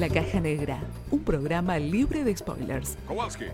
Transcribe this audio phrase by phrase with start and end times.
[0.00, 2.96] La Caja Negra, un programa libre de spoilers.
[3.06, 3.48] Kowalski,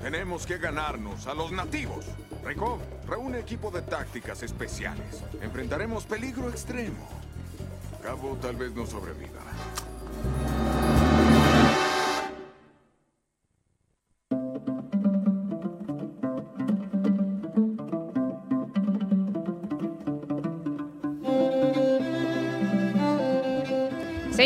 [0.00, 2.04] tenemos que ganarnos a los nativos.
[2.44, 2.78] Rykov,
[3.08, 5.24] reúne equipo de tácticas especiales.
[5.42, 7.04] Enfrentaremos peligro extremo.
[8.00, 9.40] Cabo tal vez no sobreviva.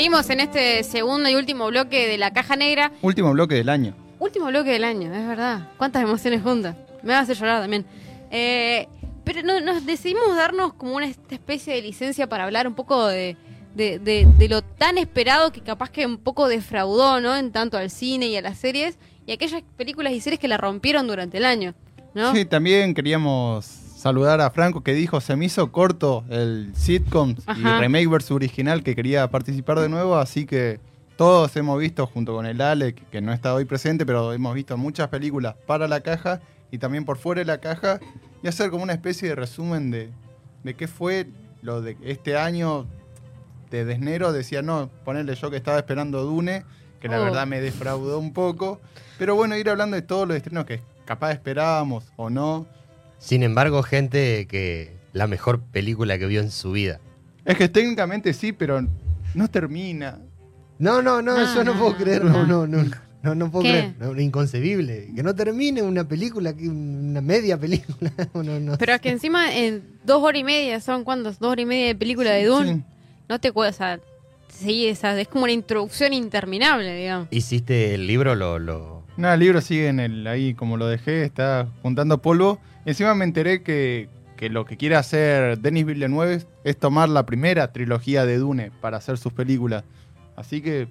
[0.03, 2.91] Seguimos en este segundo y último bloque de la caja negra.
[3.02, 3.95] Último bloque del año.
[4.19, 5.69] Último bloque del año, es verdad.
[5.77, 6.74] Cuántas emociones juntas.
[7.05, 7.87] Me va a hacer llorar también.
[8.33, 8.88] Eh,
[9.23, 13.07] pero no, nos decidimos darnos como una esta especie de licencia para hablar un poco
[13.07, 13.37] de,
[13.77, 17.37] de, de- de lo tan esperado que capaz que un poco defraudó, ¿no?
[17.37, 20.57] En tanto al cine y a las series y aquellas películas y series que la
[20.57, 21.74] rompieron durante el año,
[22.12, 22.34] ¿no?
[22.34, 23.66] Sí, también queríamos
[24.02, 28.83] saludar a Franco que dijo se me hizo corto el sitcom y remake versus original
[28.83, 30.80] que quería participar de nuevo, así que
[31.16, 34.54] todos hemos visto junto con el Ale, que- que no está hoy presente, pero hemos
[34.54, 36.41] visto muchas películas para la caja
[36.73, 38.01] y también por fuera de la caja
[38.43, 40.10] y hacer como una especie de resumen de,
[40.65, 41.29] de qué fue
[41.60, 42.87] lo de este año
[43.71, 44.32] de Desnero.
[44.32, 46.65] Decía, no, ponerle yo que estaba esperando Dune,
[47.01, 47.24] que la Oh.
[47.24, 48.80] verdad me defraudó un poco,
[49.19, 52.66] pero bueno, ir hablando de todos los estrenos que capaz esperábamos o no.
[53.23, 56.98] Sin embargo, gente que la mejor película que vio en su vida.
[57.45, 58.84] Es que técnicamente sí, pero
[59.34, 60.18] no termina.
[60.80, 62.45] No, no, no, No, yo no, no, puedo no, creer, no.
[62.45, 62.90] no, no, no,
[63.23, 63.70] no, no puedo ¿Qué?
[63.70, 68.76] creer, no, inconcebible, que no termine una película, una media película, no, no.
[68.76, 71.38] Pero es que encima en dos horas y media, ¿son cuántos?
[71.38, 72.75] Dos horas y media de película de Dune.
[72.75, 72.82] Sí.
[73.28, 74.00] No te cuesta, o sea,
[74.48, 77.28] sí, esa, es como una introducción interminable, digamos.
[77.31, 79.04] Hiciste el libro, lo, lo...
[79.16, 82.59] Nada, el libro sigue en el, ahí como lo dejé, está juntando polvo.
[82.84, 87.72] Encima me enteré que, que lo que quiere hacer Denis Villeneuve es tomar la primera
[87.72, 89.84] trilogía de Dune para hacer sus películas.
[90.37, 90.88] Así que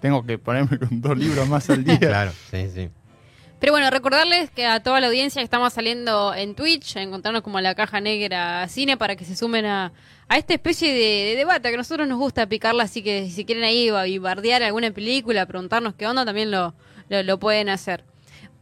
[0.00, 1.98] tengo que ponerme con dos libros más al día.
[2.00, 2.90] Claro, sí, sí.
[3.60, 7.60] Pero bueno, recordarles que a toda la audiencia que estamos saliendo en Twitch, encontrarnos como
[7.60, 9.94] la caja negra cine para que se sumen a,
[10.28, 13.46] a esta especie de, de debate que a nosotros nos gusta picarla, así que si
[13.46, 16.74] quieren ahí y bardear alguna película, preguntarnos qué onda, también lo,
[17.08, 18.04] lo, lo pueden hacer.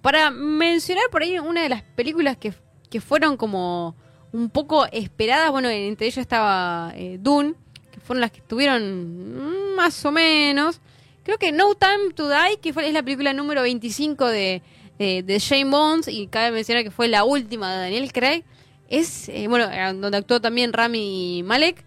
[0.03, 2.53] Para mencionar por ahí una de las películas que,
[2.93, 3.97] que fueron como
[4.33, 7.55] un poco esperadas, bueno, entre ellas estaba eh, Dune,
[7.91, 10.83] que fueron las que estuvieron más o menos.
[11.23, 14.61] Creo que No Time to Die, que fue, es la película número 25 de,
[14.99, 18.45] de, de Shane Bones, y cabe mencionar que fue la última de Daniel Craig.
[18.91, 21.83] Es, eh, bueno, eh, donde actuó también Rami Malek.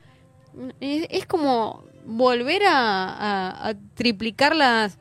[0.79, 4.97] Es, como volver a triplicar las,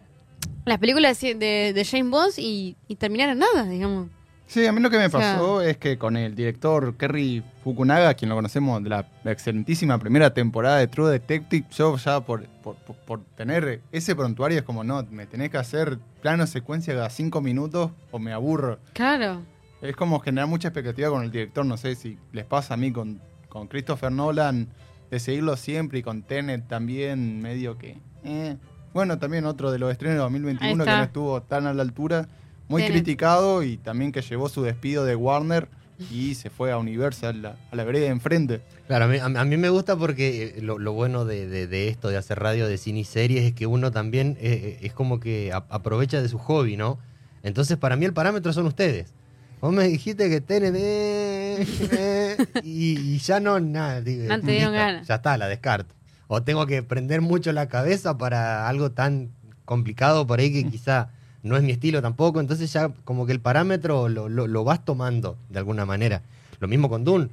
[0.67, 1.35] las películas de,
[1.73, 4.09] de James Bond y, y terminar en nada, digamos.
[4.47, 7.43] Sí, a mí lo que me O sea- pasó es que con el director Kerry
[7.65, 12.47] Fukunaga, quien lo conocemos de la excelentísima primera temporada de True Detective, yo ya por,
[12.63, 17.11] por, por- tener ese prontuario es como, no, me tenés que hacer plano secuencia cada
[17.11, 18.79] cinco minutos o me aburro.
[18.93, 19.41] Claro.
[19.83, 22.93] Es como generar mucha expectativa con el director, no sé si les pasa a mí
[22.93, 24.69] con, con Christopher Nolan,
[25.11, 27.99] de seguirlo siempre y con Tenet también, medio que...
[28.25, 28.57] eh.
[28.93, 31.83] Bueno, también otro de los estrenos de 2021 Ahí que no estuvo tan a la
[31.83, 32.29] altura,
[32.69, 33.03] muy Tenet.
[33.03, 35.69] criticado y también que llevó su despido de Warner
[36.11, 38.63] y se fue a Universal, a, a la vereda de enfrente.
[38.89, 41.89] Claro, a mí, a mí- me gusta porque eh, lo, lo bueno de, de- de
[41.89, 44.93] esto, de hacer radio, de cine y series, es que uno también eh, eh, es
[44.93, 46.99] como que a- aprovecha de su hobby, ¿no?
[47.43, 49.13] Entonces, para mí el parámetro son ustedes.
[49.61, 50.75] Vos me dijiste que tenés...
[50.77, 54.01] eh, eh, y, y ya no, nada.
[54.01, 55.07] digo, No te dieron listo, ganas.
[55.07, 55.95] Ya está, la descarto.
[56.27, 59.31] O tengo que prender mucho la cabeza para algo tan
[59.65, 61.11] complicado por ahí que quizá
[61.45, 62.41] no es mi estilo tampoco.
[62.41, 66.23] Entonces ya como que el parámetro lo, lo- lo vas tomando de alguna manera.
[66.59, 67.29] Lo mismo con Dune.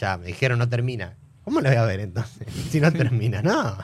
[0.00, 1.12] Ya, me dijeron no termina.
[1.44, 2.46] ¿Cómo lo voy a ver entonces?
[2.70, 3.76] Si no termina, no.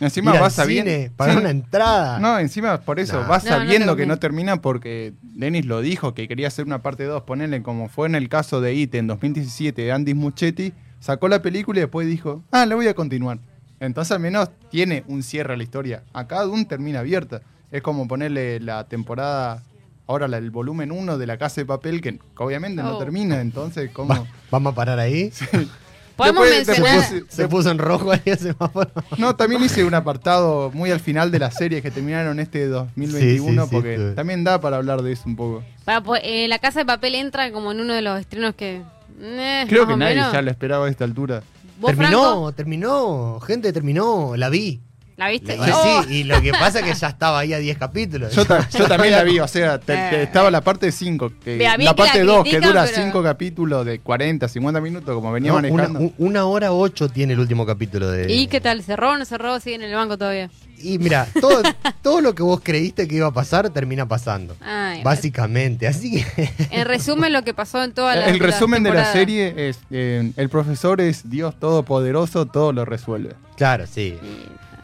[0.00, 1.12] Encima Ir vas sabiendo...
[1.16, 1.40] pagar Sí.
[1.40, 2.20] una entrada.
[2.20, 3.26] No, encima por eso, No.
[3.28, 6.82] vas No, no sabiendo que no termina porque Denis lo dijo, que quería hacer una
[6.82, 10.72] parte 2, ponerle como fue en el caso de IT en 2017 de Andy Muchetti,
[11.00, 13.38] sacó la película y después dijo, ah, le voy a continuar.
[13.80, 16.04] Entonces al menos tiene un cierre a la historia.
[16.12, 17.42] Acá Dune termina abierta.
[17.70, 19.62] Es como ponerle la temporada,
[20.06, 22.98] ahora la- el volumen 1 de La Casa de Papel, que obviamente no Oh.
[22.98, 24.14] termina, entonces como...
[24.14, 25.30] Va- Vamos a parar ahí.
[26.16, 27.00] Podemos Después- mencionar...
[27.12, 28.90] después- Se puso en rojo ahí semáforo.
[29.18, 33.62] No, también hice un apartado muy al final de las series que terminaron este 2021,
[33.64, 35.62] Sí, sí, sí, porque también da para hablar de eso un poco.
[35.84, 38.82] Para, pues, eh, la Casa de Papel entra como en uno de los estrenos que...
[39.20, 40.32] eh, Creo que nadie menos.
[40.32, 41.42] ya lo esperaba a esta altura.
[41.78, 42.52] ¿Vos, terminó, Franco?
[42.52, 43.38] terminó.
[43.40, 44.34] Gente, terminó.
[44.36, 44.80] La vi.
[45.18, 45.54] ¿La viste?
[45.54, 48.32] Sí, Oh, sí, y lo que pasa es que ya estaba ahí a 10 capítulos.
[48.36, 50.22] Yo, ta- yo también la vi, o sea, te- te- Eh.
[50.22, 53.84] estaba la parte 5, que, Vea, bien la parte 2, que dura pero- 5 capítulos
[53.84, 55.98] de 40, 50 minutos, como venía No, manejando.
[55.98, 58.32] un- una hora ocho tiene el último capítulo de.
[58.32, 58.80] ¿Y qué tal?
[58.84, 59.58] ¿Cerró o no cerró?
[59.58, 60.50] ¿Sigue en el banco todavía?
[60.80, 61.62] Y mira, todo,
[62.02, 64.56] todo lo que vos creíste que iba a pasar termina pasando.
[64.60, 65.88] Ay, Básicamente.
[65.88, 66.48] Así que.
[66.70, 70.30] En resumen, lo que pasó en toda la el resumen de la serie es, eh,
[70.36, 73.34] el profesor es Dios todopoderoso, todo lo resuelve.
[73.56, 74.16] Claro, sí.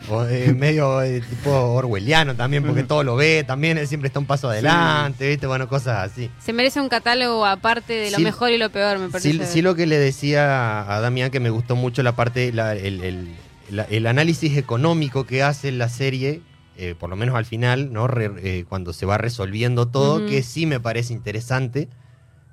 [0.09, 4.19] O, eh, medio eh, tipo orwelliano también, porque todo lo ve, también él siempre está
[4.21, 5.47] un paso adelante, ¿viste?
[5.47, 6.31] Bueno, cosas así.
[6.45, 8.23] Se merece un catálogo aparte de lo Sí.
[8.25, 9.33] mejor y lo peor, me parece.
[9.33, 12.75] Sí, sí lo que le decía a Damián, que me gustó mucho la parte, la-
[12.75, 13.35] el, el-
[13.71, 16.43] la- el análisis económico que hace la serie,
[16.77, 18.07] eh, por lo menos al final, ¿no?
[18.07, 21.89] Re- eh, cuando se va resolviendo todo, que sí me parece interesante.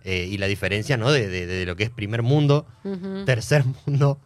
[0.03, 1.11] eh, y la diferencia, ¿no?
[1.11, 2.65] De, de- de lo que es primer mundo,
[3.25, 4.17] tercer mundo,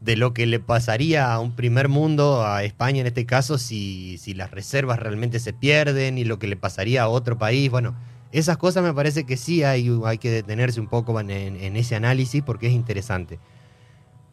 [0.00, 4.16] de lo que le pasaría a un primer mundo, a España en este caso, si,
[4.18, 7.70] si las reservas realmente se pierden y lo que le pasaría a otro país.
[7.70, 7.94] Bueno,
[8.32, 11.30] esas cosas me parece que sí hay, hay que detenerse un poco en,
[11.76, 13.38] ese análisis porque es interesante.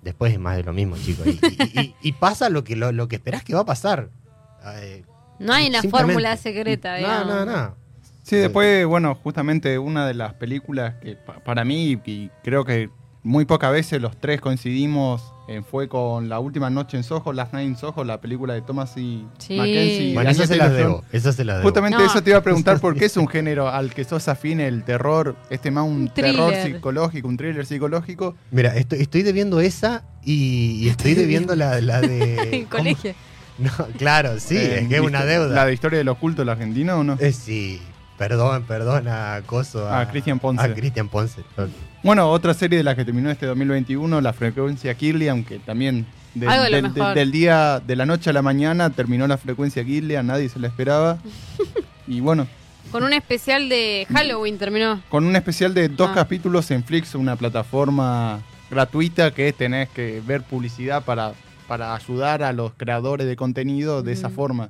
[0.02, 1.28] Después es más de lo mismo, chicos.
[1.28, 4.10] Y, y- y- y pasa lo que, lo, lo que esperás que va a pasar.
[4.75, 5.04] Eh,
[5.40, 7.75] No hay una fórmula secreta, No, no, no.
[8.24, 12.90] Sí, después, bueno, justamente una de las películas que pa- para mí, y creo que
[13.27, 17.53] muy pocas veces los tres coincidimos, eh, fue con La Última Noche en Soho, Last
[17.53, 19.56] Night en Soho, la película de Thomas y Sí.
[19.57, 20.13] Mackenzie.
[20.13, 21.03] Bueno, esas se las debo.
[21.12, 21.68] Esas se las debo.
[21.69, 22.06] Justamente No.
[22.06, 24.83] eso te iba a preguntar, ¿por qué es un género al que sos afín el
[24.83, 25.35] terror?
[25.50, 28.35] Este más un Un terror psicológico, un thriller psicológico.
[28.51, 32.65] Mira, estoy, estoy debiendo esa y, y estoy debiendo la, la de...
[32.71, 32.83] ¿cómo?
[32.83, 33.13] colegio.
[33.57, 35.56] No, claro, sí, Eh, es que es una ¿viste deuda.
[35.56, 37.18] ¿La de historia del oculto del argentino o no?
[37.19, 37.81] Eh, sí,
[38.18, 39.88] perdón, perdón a Coso.
[39.94, 40.62] A Cristian Ponce.
[40.64, 41.42] A Cristian Ponce.
[42.04, 46.50] Bueno, otra serie de la que terminó este 2021, La Frecuencia Kirlian, que también del,
[46.50, 47.16] Algo de lo del- mejor.
[47.16, 50.68] del día, de la noche a la mañana terminó La Frecuencia Kirlian, nadie se la
[50.68, 51.18] esperaba.
[52.08, 52.48] y bueno,
[52.92, 55.02] Con un especial de Halloween terminó.
[55.10, 56.16] con un especial de dos Ah.
[56.16, 58.40] capítulos en Flix, una plataforma
[58.70, 61.34] gratuita que tenés que ver publicidad para,
[61.68, 64.70] para ayudar a los creadores de contenido de esa forma.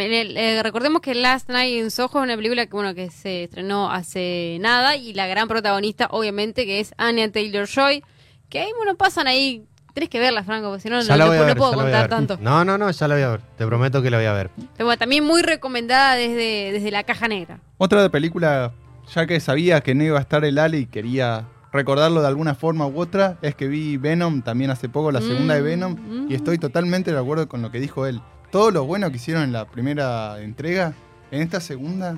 [0.00, 3.90] Eh, recordemos que Last Night in Soho es una película que bueno que se estrenó
[3.90, 8.02] hace nada y la gran protagonista obviamente que es Anya Taylor Joy
[8.48, 9.64] que ahí bueno pasan ahí
[9.94, 12.10] tenés que verla Franco porque si no no, puedo- no contar ver.
[12.10, 13.40] tanto No, no, no, ya la voy a ver.
[13.56, 14.50] Te prometo que la voy a ver.
[14.76, 18.72] Pero bueno, también muy recomendada desde, desde la caja negra Otra de película,
[19.12, 22.54] ya que sabía que no iba a estar el Ali y quería recordarlo de alguna
[22.54, 25.92] forma u otra, es que vi Venom también hace poco, la segunda de Mm, Venom,
[26.26, 26.30] mm.
[26.30, 28.20] y estoy totalmente de acuerdo con lo que dijo él.
[28.50, 30.94] Todo lo bueno que hicieron en la primera entrega,
[31.30, 32.16] en esta segunda,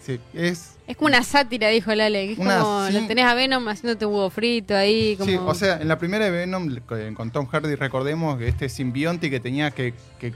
[0.00, 0.76] se- es...
[0.86, 3.00] es como una sátira dijo Lale es Una- como sí.
[3.00, 6.24] lo tenés a Venom haciéndote huevo frito ahí como Sí, o sea, en la primera
[6.24, 6.76] de Venom,
[7.14, 10.32] con Tom Hardy, recordemos que este simbionte que tenía que, que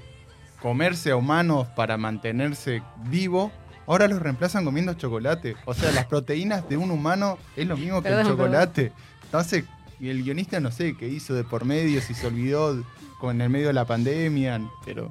[0.61, 3.51] comerse a humanos para mantenerse vivo,
[3.87, 5.57] ahora los reemplazan comiendo chocolate.
[5.65, 8.93] O sea, las proteínas de un humano es lo mismo que Perdón, el chocolate.
[9.25, 9.65] Entonces,
[10.01, 12.83] y el guionista no sé qué hizo de por medio, si se olvidó
[13.21, 15.11] con el medio de la pandemia, pero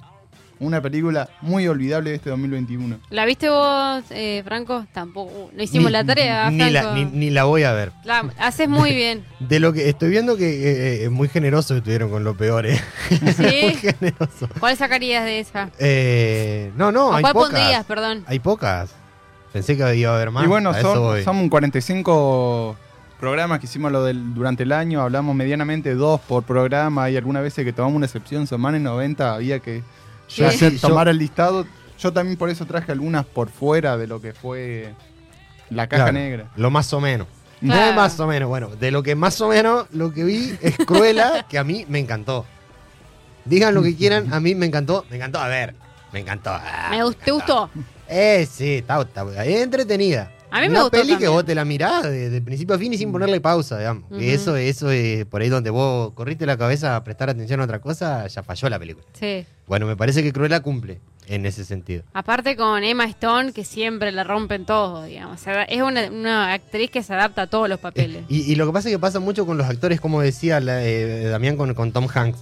[0.58, 2.98] una película muy olvidable de este 2021.
[3.10, 4.86] ¿la viste vos eh, Franco?
[4.94, 7.92] tampoco no hicimos Ni- la tarea Ni la, ni, ni la voy a ver.
[8.06, 11.76] La- haces muy bien De lo que estoy viendo que eh, eh, es muy generoso
[11.76, 12.80] estuvieron con lo peor, ¿eh?
[13.22, 13.76] muy ¿sí?
[13.76, 14.48] generoso.
[14.60, 15.70] ¿cuál sacarías de esa?
[15.80, 17.50] Eh, no, no, ¿O hay cuál pocas.
[17.52, 18.24] pondrías, perdón?
[18.28, 18.92] Hay pocas.
[19.52, 20.44] Pensé que iba a haber más.
[20.46, 22.78] y bueno, son, son 45
[23.20, 27.44] programas que hicimos lo del, durante el año, hablamos medianamente dos por programa y algunas
[27.44, 29.84] veces que tomamos una excepción, más de 90, había que
[30.46, 31.66] hacer- tomar el listado.
[32.00, 34.94] Yo también por eso traje algunas por fuera de lo que fue
[35.70, 36.46] la caja Claro, negra.
[36.58, 37.28] Lo más o menos.
[37.62, 37.92] Claro.
[37.92, 38.50] No más o menos.
[38.50, 41.86] Bueno, de lo que más o menos lo que vi es Cruella, que a mí
[41.88, 42.46] me encantó.
[43.46, 45.06] Digan lo que quieran, a mí me encantó.
[45.10, 45.74] Me encantó, a ver.
[46.12, 46.50] Me encantó.
[46.52, 47.62] ah, Me gust- ¿Te encantó.
[47.68, 47.70] gustó?
[48.10, 50.32] Eh, sí, está, está- es entretenida.
[50.58, 52.80] A mí me Una gustó peli que vos te la mirás de, de principio a
[52.80, 54.04] fin y sin ponerle pausa, digamos.
[54.20, 57.80] Eso, eso es por ahí donde vos corriste la cabeza a prestar atención a otra
[57.82, 59.06] cosa, ya falló la película.
[59.20, 59.46] Sí.
[59.68, 62.04] Bueno, me parece que Cruella cumple en ese sentido.
[62.14, 65.42] Aparte con Emma Stone, que siempre la rompen todo, digamos.
[65.42, 68.24] O sea, es una, una actriz que se adapta a todos los papeles.
[68.30, 70.84] Y, y lo que pasa es que pasa mucho con los actores, como decía la-
[70.86, 72.40] eh, Damián con, con Tom Hanks.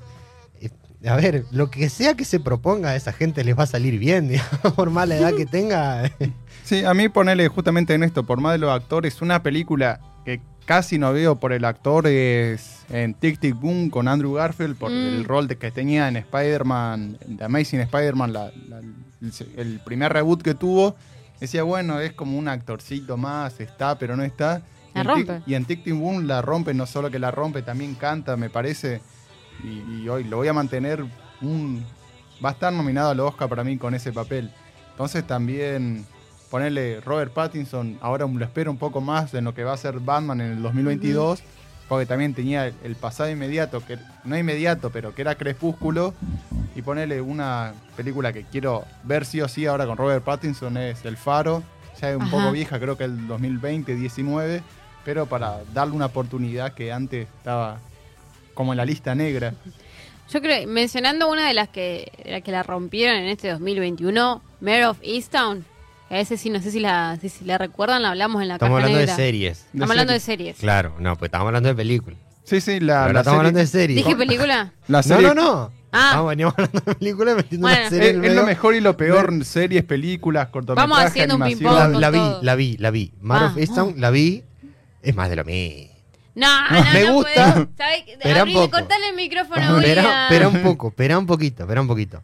[1.05, 4.00] A ver, lo que sea que se proponga a esa gente les va a salir
[4.00, 6.10] bien, digamos, por más la edad que tenga.
[6.63, 10.39] Sí, a mí ponerle justamente en esto, por más de los actores, una película que
[10.65, 14.89] casi no veo por el actor es en Tic Tic Boom con Andrew Garfield, por
[14.89, 14.93] Mm.
[14.95, 19.79] el rol de que tenía en Spider-Man, en The Amazing Spider-Man, la- la- el, el
[19.81, 20.95] primer reboot que tuvo.
[21.41, 24.62] Decía, bueno, es como un actorcito más, está, pero no está.
[24.93, 25.41] La rompe.
[25.45, 28.50] Y en Tic Tic Boom la rompe, no solo que la rompe, también canta, me
[28.50, 29.01] parece.
[29.63, 31.03] Y, y hoy lo voy a mantener
[31.41, 31.83] un
[32.43, 34.51] va a estar nominado al Oscar para mí con ese papel.
[34.91, 36.05] Entonces también
[36.50, 40.00] ponerle Robert Pattinson, ahora lo espero un poco más en lo que va a ser
[40.00, 41.41] Batman en el 2022,
[41.89, 46.13] porque también tenía el, el pasado inmediato, que no inmediato, pero que era Crepúsculo,
[46.75, 51.03] y ponerle una película que quiero ver sí o sí ahora con Robert Pattinson es
[51.05, 51.63] El Faro,
[52.00, 52.31] ya es un Ajá.
[52.31, 54.62] poco vieja, creo que el 2020, 19,
[55.03, 57.79] pero para darle una oportunidad que antes estaba
[58.53, 59.53] como en la lista negra.
[60.31, 64.89] Yo creo, mencionando una de las que, la que la rompieron en este 2021, Mayor
[64.91, 65.65] of Easttown.
[66.10, 68.55] A ese sí, no sé si la, si, si la recuerdan, la hablamos en la
[68.55, 69.65] Estamos caja hablando de series.
[69.74, 70.57] Estamos hablando de series.
[70.57, 72.19] Claro, no, pues estamos hablando de películas.
[72.43, 74.05] Sí, sí, la, Ahora la estamos hablando de serie, series.
[74.05, 74.74] ¿Dije película?
[74.88, 75.72] la No, serie no, no.
[75.91, 76.07] Ah.
[76.10, 77.81] Estamos veníamos hablando de películas metiendo Bueno.
[77.81, 81.43] una serie Es, es lo mejor y lo peor, series, películas, cortometrajes, Vamos haciendo un
[81.43, 81.74] animación.
[81.74, 82.00] ping-pong.
[82.01, 83.12] La, vi, la vi, la vi.
[83.22, 84.43] Mar of Ah, Easttown, la vi.
[85.01, 85.92] Es más de lo mismo.
[86.35, 87.67] No, no, Me no gusta,
[88.53, 88.71] poco.
[88.71, 89.77] cortale el micrófono.
[89.79, 92.21] Espera, espera un poco, espera un poquito, espera un poquito.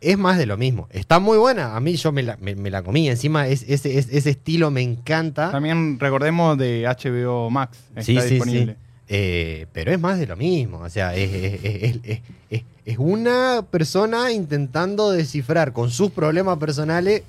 [0.00, 0.88] Es más de lo mismo.
[0.90, 1.74] Está muy buena.
[1.74, 3.08] A mí yo me la, me, me la comí.
[3.08, 5.50] Encima es, ese, es- ese estilo me encanta.
[5.50, 7.78] También recordemos de HBO Max.
[7.90, 8.72] Está Sí, sí, disponible.
[8.74, 8.78] sí.
[9.08, 10.78] Eh, pero es más de lo mismo.
[10.80, 16.58] O sea, es, es- es- es- es- es una persona intentando descifrar con sus problemas
[16.58, 17.22] personales,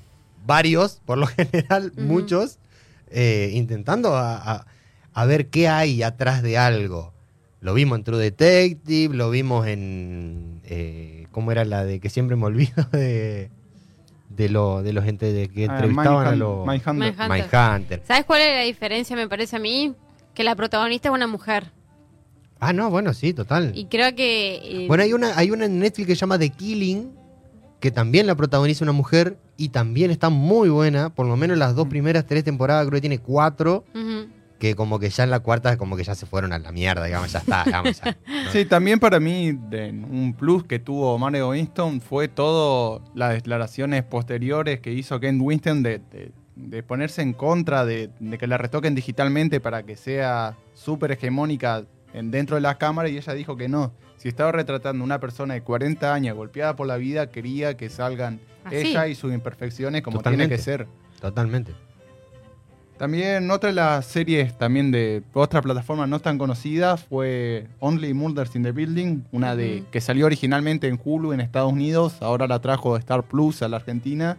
[0.46, 2.60] varios, por lo general, muchos,
[3.10, 4.66] eh, intentando a, a-
[5.20, 7.12] a ver qué hay atrás de algo.
[7.60, 10.62] Lo vimos en True Detective, lo vimos en.
[10.66, 13.50] eh, ¿Cómo era la de que siempre me olvido de,
[14.30, 16.68] de, lo, de los gente de que Ah, entrevistaban a los.
[16.68, 17.16] Mindhunter.
[17.30, 18.02] Mindhunter.
[18.06, 19.96] ¿Sabes cuál es la diferencia, me parece a mí?
[20.36, 21.72] Que la protagonista es una mujer.
[22.60, 23.72] Ah, no, bueno, sí, total.
[23.76, 24.84] Y creo que.
[24.84, 27.12] eh, Bueno, hay una, hay una en Netflix que se llama The Killing,
[27.80, 31.10] que también la protagoniza una mujer y también está muy buena.
[31.10, 33.84] Por lo menos las dos primeras tres temporadas, creo que tiene cuatro.
[34.60, 37.06] Que como que ya en la cuarta como que ya se fueron a la mierda,
[37.06, 38.18] digamos, ya está, digamos, ya.
[38.52, 44.04] Sí, también para mí de- un plus que tuvo Mario Winston fue todo las declaraciones
[44.04, 48.58] posteriores que hizo Ken Winston de, de- de ponerse en contra de, de que la
[48.58, 51.84] retoquen digitalmente para que sea súper hegemónica
[52.14, 53.92] en, dentro de la cámara y ella dijo que no.
[54.18, 58.40] Si estaba retratando una persona de 40 años golpeada por la vida, quería que salgan
[58.64, 58.78] Así.
[58.78, 60.48] ella y sus imperfecciones como Totalmente.
[60.48, 60.88] tiene que ser.
[61.22, 61.74] Totalmente.
[62.98, 68.56] También otra de las series también de otra plataforma no tan conocida fue Only Murders
[68.56, 72.60] in the Building, una de que salió originalmente en Hulu en Estados Unidos, ahora la
[72.60, 74.38] trajo Star Plus a la Argentina,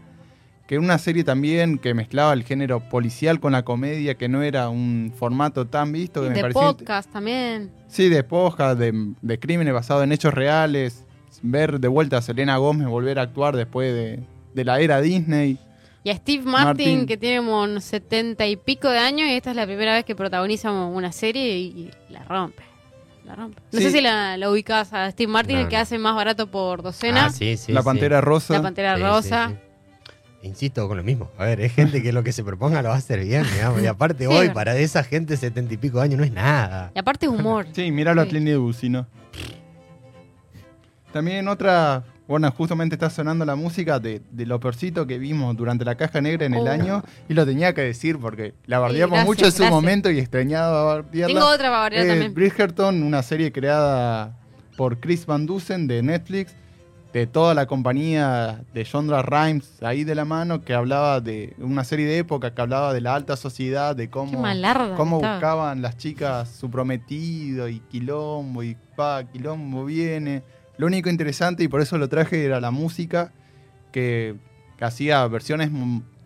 [0.67, 4.43] que era una serie también que mezclaba el género policial con la comedia, que no
[4.43, 7.71] era un formato tan visto que me de pareció podcast también.
[7.87, 11.05] Sí, de podcast, de, de crímenes basados en hechos reales,
[11.43, 14.21] ver de vuelta a Selena Gómez volver a actuar después de,
[14.55, 15.59] de la era Disney.
[16.05, 17.07] Y a Steve Martin, Martin.
[17.07, 20.15] que tiene como setenta y pico de años, y esta es la primera vez que
[20.15, 22.63] protagoniza una serie y, y la rompe.
[23.27, 23.61] La rompe.
[23.73, 23.85] No Sí.
[23.85, 25.83] sé si la, la ubicás a Steve Martin, No, el que no.
[25.83, 27.27] hace más barato por docena.
[27.27, 27.85] Ah, sí, sí, la sí.
[27.85, 28.55] Pantera Rosa.
[28.55, 29.49] La Pantera Sí, Rosa.
[29.49, 29.61] sí, sí.
[30.49, 31.31] Insisto con lo mismo.
[31.37, 33.83] A ver, es gente que lo que se proponga lo va a hacer bien, digamos.
[33.83, 34.55] Y aparte Sí, hoy, verdad.
[34.55, 36.93] para esa gente setenta y pico de años no es nada.
[36.95, 37.67] Y aparte es humor.
[37.73, 38.29] Sí, míralo Sí.
[38.29, 39.07] a Clint Eastwood, si no.
[41.13, 45.85] También otra, bueno, justamente está sonando la música de, de lo peorcito que vimos durante
[45.85, 46.71] la caja negra en el Oh.
[46.71, 49.71] año y lo tenía que decir porque la bardeamos mucho en su gracias.
[49.73, 51.35] momento y extrañaba bardearla.
[51.41, 52.35] Tengo otra variar Eh, también.
[52.35, 54.37] Bridgerton, una serie creada
[54.77, 56.55] por Chris Van Dusen de Netflix,
[57.13, 61.83] de toda la compañía de Shonda Rhimes ahí de la mano, que hablaba de una
[61.83, 64.43] serie de época que hablaba de la alta sociedad, de cómo,
[64.95, 70.43] cómo buscaban las chicas su prometido y quilombo y pa, quilombo viene.
[70.79, 73.33] Lo único interesante, y por eso lo traje, era la música,
[73.93, 74.37] que,
[74.79, 75.71] que hacía versiones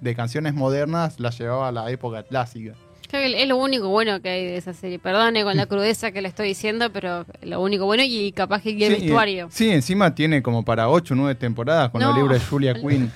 [0.01, 2.75] de canciones modernas, las llevaba a la época clásica.
[3.13, 4.99] Es lo único bueno que hay de esa serie.
[4.99, 8.71] Perdone con la crudeza que le estoy diciendo, pero lo único bueno y capaz que
[8.71, 9.49] el Sí, vestuario.
[9.51, 12.09] sí, encima tiene como para 8 o 9 temporadas con No.
[12.09, 13.13] los libros de Julia Quinn.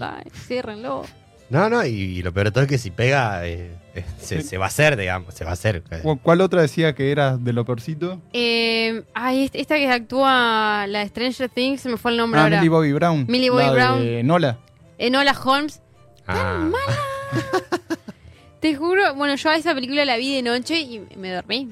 [0.00, 1.02] Ay, ciérrenlo.
[1.50, 4.42] No, no, y, y lo peor de todo es que si pega, eh, eh, se,
[4.42, 5.82] se va a hacer, digamos, se va a hacer.
[6.02, 8.20] ¿Cu- ¿Cuál otra decía que era de lo peorcito?
[8.32, 12.40] Eh, ay, est- esta que actúa la de Stranger Things, se me fue el nombre
[12.40, 12.56] Ah, ahora.
[12.56, 13.26] Millie Bobby Brown.
[13.28, 14.26] Millie la Bobby de Brown.
[14.26, 14.58] Nola.
[14.98, 15.80] Enola Holmes.
[16.26, 16.70] Ah,
[18.60, 21.68] Te juro, bueno, yo a esa película la vi de noche y me dormí.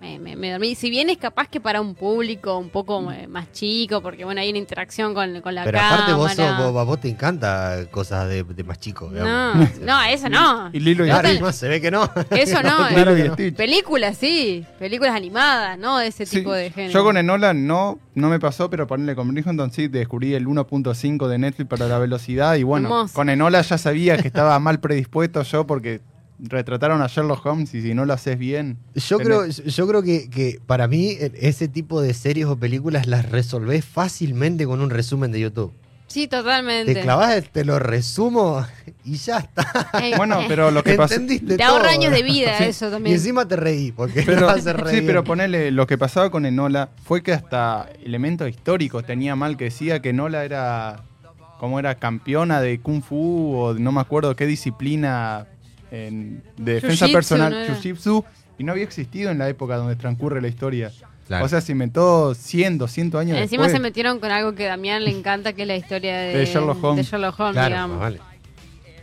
[0.00, 0.74] Me, me- me dormí.
[0.74, 4.40] Si bien es capaz que para un público un poco eh, más chico, porque bueno,
[4.40, 5.94] hay una interacción con, con la pero cámara.
[5.96, 9.78] aparte vos, sos- vos, a vos te encanta cosas de, de más chicos, No, digamos.
[9.82, 10.70] no, eso no.
[10.72, 12.10] Y Lilo y Claro, no, se ve que no.
[12.30, 12.88] Eso no.
[13.56, 14.64] Películas, sí.
[14.78, 15.98] Películas animadas, ¿no?
[15.98, 16.92] De ese Sí, tipo de género.
[16.94, 21.28] Yo con Enola no, no me pasó, pero ponerle con Bridgerton sí descubrí el 1.5
[21.28, 23.14] de Netflix para la velocidad y bueno, Hermoso.
[23.14, 26.00] con Enola ya sabía que estaba mal predispuesto yo porque
[26.42, 28.78] retrataron a Sherlock Holmes y si no lo haces bien.
[28.94, 32.56] Yo tenés- creo, yo creo que, que para mí e- ese tipo de series o
[32.56, 35.72] películas las resolvés fácilmente con un resumen de YouTube.
[36.06, 36.92] Sí, totalmente.
[36.92, 38.66] Te clavas, te lo resumo
[39.04, 39.90] y ya está.
[40.02, 41.20] Eh, Bueno, eh, pero lo que pasa.
[41.24, 42.64] Te ahorra años de vida Sí.
[42.64, 43.14] eso Y también.
[43.16, 45.00] encima te reí, porque Pero, lo hace reír.
[45.02, 49.56] sí, pero ponele, lo que pasaba con Enola fue que hasta elementos históricos tenía mal,
[49.56, 51.02] que decía que Enola era,
[51.60, 55.46] como era campeona de Kung Fu o no me acuerdo qué disciplina
[55.90, 57.74] en- de defensa personal, ¿no?
[57.74, 58.24] Jiu-Jitsu,
[58.58, 60.92] y no había existido en la época donde transcurre la historia.
[61.26, 61.44] Claro.
[61.44, 63.72] O sea, se inventó 100, 200 años Encima después.
[63.72, 66.44] se metieron con algo que a Damián le encanta, que es la historia de, De
[66.46, 67.06] Sherlock Holmes.
[67.06, 67.96] de Sherlock Holmes, Claro, digamos.
[67.98, 68.20] más vale.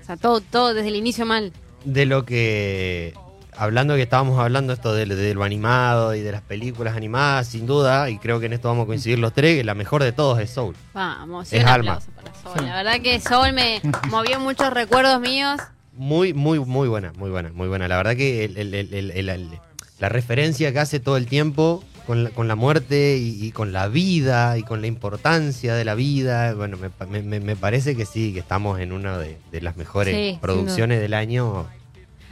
[0.02, 1.54] O sea, todo, todo desde el inicio mal.
[1.86, 3.14] De lo que.
[3.60, 7.66] Hablando que estábamos hablando esto de, de lo animado y de las películas animadas, sin
[7.66, 10.12] duda, y creo que en esto vamos a coincidir los tres, que la mejor de
[10.12, 10.76] todos es Soul.
[10.94, 12.00] Vamos, Es un alma.
[12.16, 12.68] para Soul.
[12.68, 15.60] La verdad que Soul me movió muchos recuerdos míos.
[15.98, 17.88] Muy, muy, muy buena, muy buena, muy buena.
[17.88, 19.50] La verdad que el- el- el- el- el- el-
[20.00, 23.74] la referencia que hace todo el tiempo con la, con la muerte y, y con
[23.74, 28.06] la vida y con la importancia de la vida, bueno, me, pa- me- parece que
[28.06, 31.68] sí, que estamos en una de, de las mejores Sí, producciones del año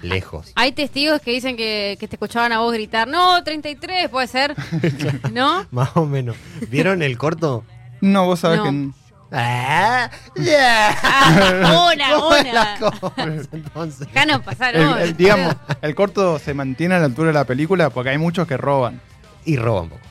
[0.02, 0.52] lejos.
[0.56, 4.56] Hay testigos que dicen que, que te escuchaban a vos gritar, no, 33, puede ser.
[5.34, 5.66] ¿No?
[5.72, 6.36] Más o menos.
[6.70, 7.64] ¿Vieron el corto?
[8.02, 8.66] No, vos sabés No.
[8.66, 8.90] que...
[9.38, 10.98] Ah, yeah.
[11.04, 12.90] Ah, una, ¿Cómo es la una.
[13.02, 14.08] cosa, entonces?
[14.08, 18.12] Dejanos pasar, el- digamos, el corto se mantiene a la altura de la película porque
[18.12, 19.02] hay muchos que roban.
[19.44, 20.02] Y roba un poco.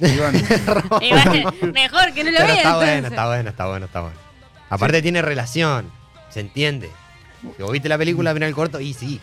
[0.00, 0.38] Y bueno,
[1.62, 2.56] Y mejor que no lo Pero vean.
[2.58, 2.74] está entonces.
[2.74, 4.16] bueno, está bueno, está bueno, está bueno.
[4.68, 5.90] Aparte tiene relación,
[6.28, 6.90] se entiende.
[7.56, 9.20] Si vos viste la película, mirá el corto y sí.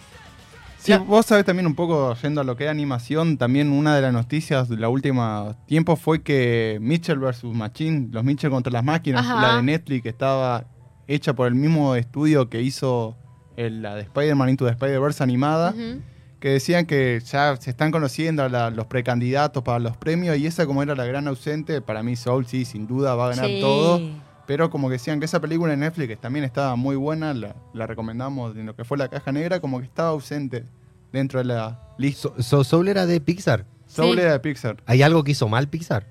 [0.83, 4.01] Sí, vos sabés también un poco, yendo a lo que es animación, también una de
[4.01, 7.45] las noticias de la última tiempo fue que Mitchell vs.
[7.45, 9.41] Machine, los Mitchell contra las máquinas, Ajá.
[9.41, 10.65] la de Netflix, que estaba
[11.07, 13.15] hecha por el mismo estudio que hizo
[13.55, 15.73] el- la de Spider-Man Into the Spider-Verse animada,
[16.41, 20.45] que decían que ya se están conociendo a la- los precandidatos para los premios y
[20.47, 23.45] esa como era la gran ausente, para mí Soul sí, sin duda va a ganar
[23.47, 23.59] Sí.
[23.61, 24.01] todo.
[24.45, 27.55] Pero como que decían que esa película en Netflix que también estaba muy buena, la,
[27.73, 30.65] la recomendamos en lo que fue la caja negra, como que estaba ausente
[31.11, 32.21] dentro de la lista.
[32.23, 33.65] So- so- Soul era de Pixar.
[33.85, 34.21] Soul Sí.
[34.21, 34.77] era de Pixar.
[34.85, 36.07] ¿Hay algo que hizo mal Pixar?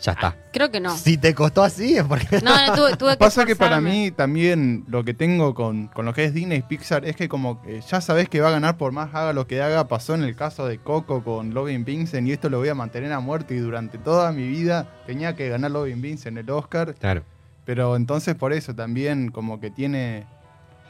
[0.00, 0.36] Ya está.
[0.52, 0.96] Creo que no.
[0.96, 2.40] Si te costó así es porque...
[2.42, 6.06] No, no, tuve, tuve que Pasa que para mí también lo que tengo con, con
[6.06, 8.52] lo que es Disney y Pixar es que como que ya sabes que va a
[8.52, 9.88] ganar por más haga lo que haga.
[9.88, 13.12] Pasó en el caso de Coco con Loving Vincent y esto lo voy a mantener
[13.12, 16.94] a muerte y durante toda mi vida tenía que ganar Loving Vincent el Oscar.
[16.94, 17.22] Claro.
[17.66, 20.26] Pero entonces por eso también como que tiene...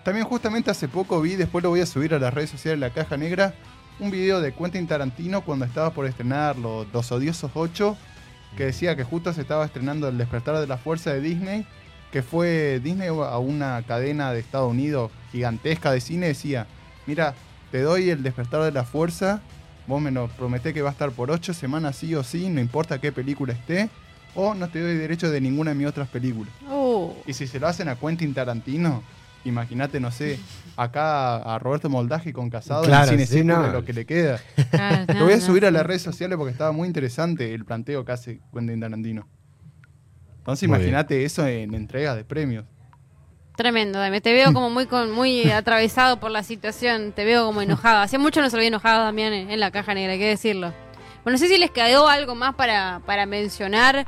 [0.04, 2.88] También justamente hace poco vi, después lo voy a subir a las redes sociales de
[2.88, 3.54] La Caja Negra,
[3.98, 7.98] un video de Quentin Tarantino cuando estaba por estrenar Los, Los Odiosos 8,
[8.56, 11.66] que decía que justo se estaba estrenando El Despertar de la Fuerza de Disney,
[12.12, 16.66] que fue Disney a una cadena de Estados Unidos gigantesca de cine, decía,
[17.06, 17.34] mira,
[17.70, 19.40] te doy El Despertar de la Fuerza,
[19.86, 22.60] vos me lo prometés que va a estar por 8 semanas sí o sí, no
[22.60, 23.88] importa qué película esté,
[24.34, 26.52] o no te doy derecho de ninguna de mis otras películas.
[26.68, 29.02] Uh, Y si se lo hacen a Quentin Tarantino,
[29.44, 30.38] imagínate, no sé,
[30.76, 33.72] acá a Roberto Moldaje con Casado Claro, en el cine sí, secuela, no.
[33.72, 34.40] lo que le queda.
[34.70, 37.54] claro, Lo no, voy a no, subir a las redes sociales porque estaba muy interesante
[37.54, 39.28] el planteo que hace Quentin Tarantino.
[40.38, 42.64] Entonces imagínate eso en entregas de premios.
[43.56, 44.22] Tremendo, Dame.
[44.22, 47.12] Te veo como muy con, muy atravesado por la situación.
[47.12, 47.98] Te veo como enojado.
[48.00, 50.28] Hace mucho no se lo había enojado también en, en la caja negra, hay que
[50.28, 50.72] decirlo.
[51.22, 54.06] Bueno, no sé si les quedó algo más para, para mencionar.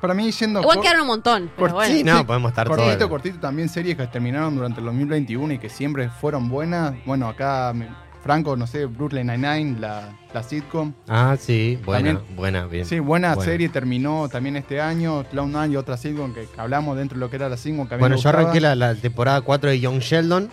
[0.00, 1.92] Para mí, yendo Igual quedaron un montón, pero bueno.
[1.94, 3.08] Sí, no, podemos estar cortito, todos.
[3.10, 6.94] cortito, también series que terminaron durante el 2021 y que siempre fueron buenas.
[7.04, 7.88] Bueno, acá me-
[8.22, 10.92] Franco, no sé, Brooklyn Nine-Nine, la, la sitcom.
[11.08, 12.84] Ah, sí, buena, También- buena, bien.
[12.84, 13.50] Sí, buena Bueno.
[13.50, 15.24] serie, terminó también este año.
[15.30, 17.96] Clown Nine y otra sitcom que hablamos dentro de lo que era la sitcom que
[17.96, 20.50] Bueno, yo arranqué la, la temporada 4 de Young Sheldon,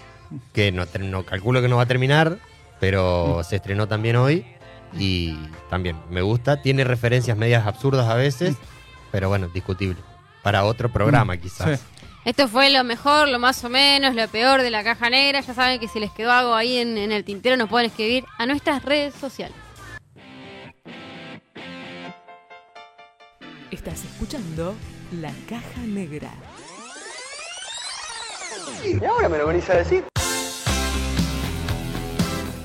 [0.54, 2.38] que no, no calculo que no va a terminar,
[2.80, 3.44] pero Mm.
[3.44, 4.46] se estrenó también hoy
[4.98, 5.38] y
[5.70, 6.62] también me gusta.
[6.62, 8.56] Tiene referencias medias absurdas a veces, Mm.
[9.15, 9.95] pero bueno, discutible.
[10.43, 11.80] Para otro programa quizás.
[11.80, 11.86] Sí.
[12.25, 15.39] Esto fue lo mejor, lo más o menos, lo peor de la caja negra.
[15.39, 18.25] Ya saben que si les quedó algo ahí en, en el tintero nos pueden escribir
[18.38, 19.56] a nuestras redes sociales.
[23.71, 24.75] Estás escuchando
[25.13, 26.32] La Caja Negra.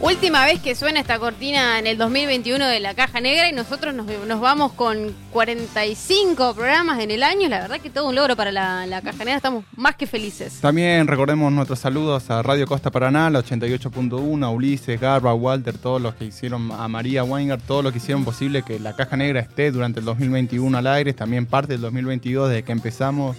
[0.02, 3.94] Última vez que suena esta cortina en el 2021 de la caja negra y nosotros
[3.94, 7.50] nos, nos vamos con 45 programas en el año.
[7.50, 9.36] La verdad que todo un logro para la, la caja negra.
[9.36, 10.58] Estamos más que felices.
[10.62, 16.00] También recordemos nuestros saludos a Radio Costa Paraná, la 88.1, a Ulises, Garba, Walter, todos
[16.00, 19.40] los que hicieron, a María Weingart, todos los que hicieron posible que la Caja Negra
[19.40, 23.36] esté durante el 2021 al aire, también parte del 2022 desde que empezamos.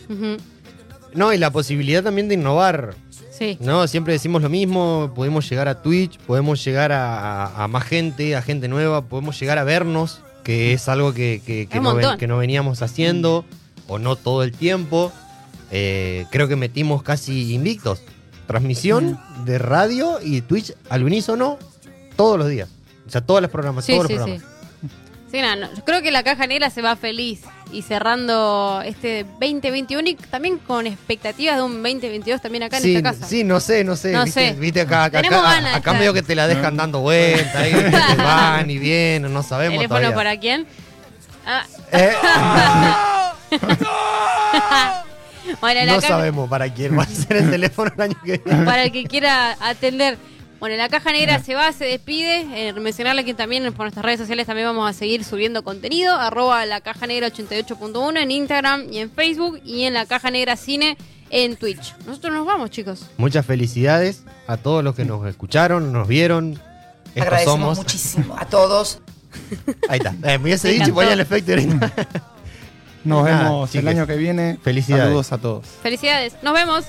[1.15, 2.93] No, y la posibilidad también de innovar.
[3.41, 3.57] Sí.
[3.59, 7.83] No, siempre decimos lo mismo, podemos llegar a Twitch, podemos llegar a, a- a más
[7.85, 11.95] gente, a gente nueva, podemos llegar a vernos, que es algo que, que- que no,
[11.95, 13.43] ven- que no veníamos haciendo,
[13.87, 15.11] o no todo el tiempo.
[15.71, 18.03] Eh, creo que metimos casi invictos.
[18.45, 21.57] Transmisión de radio y Twitch al unísono
[22.15, 22.69] todos los días.
[23.07, 24.31] O sea, todas las programas, Sí, todos sí, los sí.
[24.33, 24.55] programas.
[25.31, 29.23] Sí, nada, no, yo creo que la caja negra se va feliz y cerrando este
[29.39, 33.27] 2021 y también con expectativas de un 2022 también acá en sí, esta casa.
[33.27, 34.11] sí, no sé, no sé.
[34.11, 34.59] No viste, sé.
[34.59, 38.69] viste acá, acá, Tenemos acá, medio que te la dejan dando vueltas, ahí, que van
[38.69, 40.15] y vienen, no sabemos ¿Teléfono todavía.
[40.15, 40.67] para quién?
[41.45, 42.13] Ah, Eh,
[45.61, 48.37] bueno, la no caja- sabemos para quién va a ser el teléfono el año que
[48.45, 48.65] viene.
[48.65, 50.17] para el que quiera atender.
[50.61, 52.45] Bueno, la caja negra se va, se despide.
[52.69, 56.13] Eh, mencionarle que también por nuestras redes sociales también vamos a seguir subiendo contenido.
[56.13, 59.59] Arroba la caja negra 88.1 en Instagram y en Facebook.
[59.65, 60.99] Y en la caja negra cine
[61.31, 61.95] en Twitch.
[62.05, 63.07] Nosotros nos vamos, chicos.
[63.17, 66.51] Muchas felicidades a todos los que nos escucharon, nos vieron.
[66.51, 67.77] Estos Agradecemos somos.
[67.79, 68.99] muchísimo a todos.
[69.89, 70.11] Ahí está.
[70.11, 71.53] Eh, me hubiese dicho ponía el efecto.
[73.03, 74.59] Nos vemos el año que viene.
[74.61, 75.05] Felicidades.
[75.05, 75.65] Saludos a todos.
[75.81, 76.35] Felicidades.
[76.43, 76.85] Nos vemos.